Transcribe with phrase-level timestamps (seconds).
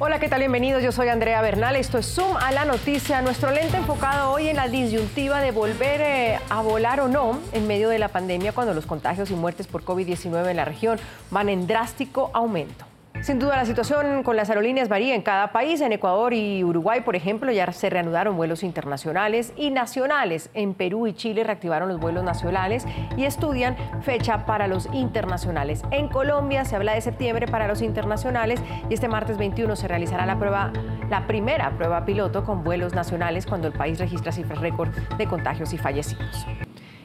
[0.00, 0.40] Hola, ¿qué tal?
[0.40, 0.82] Bienvenidos.
[0.82, 1.76] Yo soy Andrea Bernal.
[1.76, 3.22] Esto es Zoom a la noticia.
[3.22, 7.68] Nuestro lente enfocado hoy en la disyuntiva de volver eh, a volar o no en
[7.68, 10.98] medio de la pandemia cuando los contagios y muertes por COVID-19 en la región
[11.30, 12.84] van en drástico aumento.
[13.24, 15.80] Sin duda, la situación con las aerolíneas varía en cada país.
[15.80, 20.50] En Ecuador y Uruguay, por ejemplo, ya se reanudaron vuelos internacionales y nacionales.
[20.52, 25.80] En Perú y Chile reactivaron los vuelos nacionales y estudian fecha para los internacionales.
[25.90, 28.60] En Colombia se habla de septiembre para los internacionales
[28.90, 30.70] y este martes 21 se realizará la prueba,
[31.08, 35.72] la primera prueba piloto con vuelos nacionales cuando el país registra cifras récord de contagios
[35.72, 36.46] y fallecidos.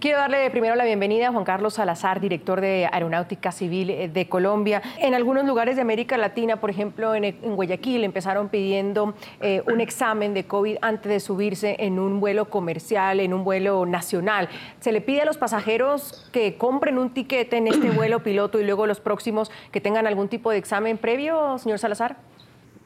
[0.00, 4.30] Quiero darle primero la bienvenida a Juan Carlos Salazar, director de Aeronáutica Civil eh, de
[4.30, 4.80] Colombia.
[4.98, 10.32] En algunos lugares de América Latina, por ejemplo en, Guayaquil, empezaron pidiendo eh, un examen
[10.32, 14.48] de COVID antes de subirse en un vuelo comercial, en un vuelo nacional.
[14.80, 18.64] ¿Se le pide a los pasajeros que compren un tiquete en este vuelo piloto y
[18.64, 22.16] luego los próximos que tengan algún tipo de examen previo, señor Salazar?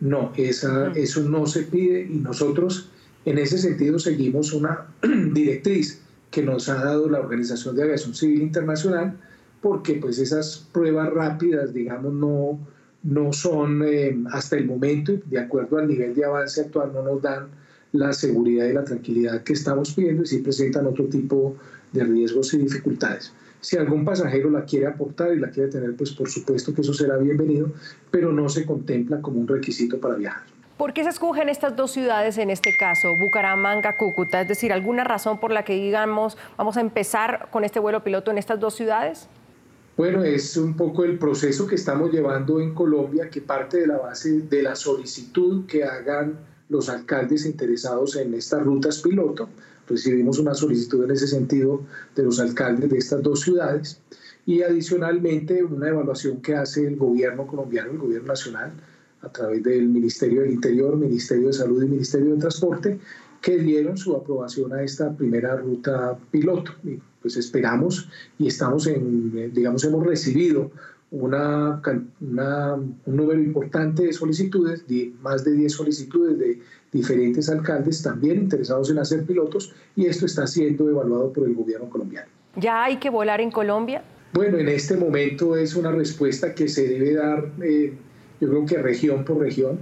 [0.00, 2.90] No, eso no se pide y nosotros
[3.24, 4.88] en ese sentido seguimos una
[5.32, 6.03] directriz
[6.34, 9.16] que nos ha dado la Organización de Aviación Civil Internacional,
[9.62, 12.58] porque pues esas pruebas rápidas, digamos, no,
[13.04, 17.22] no son eh, hasta el momento, de acuerdo al nivel de avance actual, no nos
[17.22, 17.46] dan
[17.92, 21.54] la seguridad y la tranquilidad que estamos pidiendo y sí presentan otro tipo
[21.92, 23.32] de riesgos y dificultades.
[23.60, 26.92] Si algún pasajero la quiere aportar y la quiere tener, pues por supuesto que eso
[26.92, 27.72] será bienvenido,
[28.10, 30.42] pero no se contempla como un requisito para viajar.
[30.76, 34.40] ¿Por qué se escogen estas dos ciudades en este caso, Bucaramanga, Cúcuta?
[34.40, 38.32] Es decir, ¿alguna razón por la que digamos vamos a empezar con este vuelo piloto
[38.32, 39.28] en estas dos ciudades?
[39.96, 43.98] Bueno, es un poco el proceso que estamos llevando en Colombia, que parte de la
[43.98, 49.48] base de la solicitud que hagan los alcaldes interesados en estas rutas piloto.
[49.88, 51.82] Recibimos una solicitud en ese sentido
[52.16, 54.00] de los alcaldes de estas dos ciudades
[54.44, 58.72] y adicionalmente una evaluación que hace el gobierno colombiano, el gobierno nacional,
[59.24, 62.98] a través del Ministerio del Interior, Ministerio de Salud y Ministerio de Transporte,
[63.40, 66.72] que dieron su aprobación a esta primera ruta piloto.
[66.84, 68.08] Y pues esperamos
[68.38, 70.70] y estamos en, digamos, hemos recibido
[71.10, 71.80] una,
[73.06, 78.90] un número importante de solicitudes, de más de 10 solicitudes de diferentes alcaldes también interesados
[78.90, 82.28] en hacer pilotos y esto está siendo evaluado por el gobierno colombiano.
[82.56, 84.02] ¿Ya hay que volar en Colombia?
[84.32, 87.92] Bueno, en este momento es una respuesta que se debe dar eh,
[88.40, 89.78] yo creo que región por región.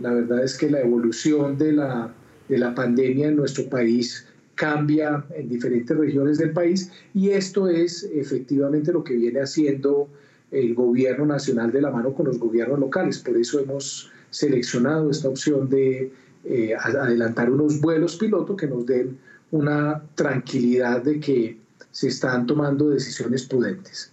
[0.00, 2.12] La verdad es que la evolución de la,
[2.48, 8.08] de la pandemia en nuestro país cambia en diferentes regiones del país y esto es
[8.12, 10.08] efectivamente lo que viene haciendo
[10.50, 13.18] el gobierno nacional de la mano con los gobiernos locales.
[13.18, 16.12] Por eso hemos seleccionado esta opción de
[16.44, 19.18] eh, adelantar unos vuelos piloto que nos den
[19.50, 21.58] una tranquilidad de que
[21.90, 24.12] se están tomando decisiones prudentes.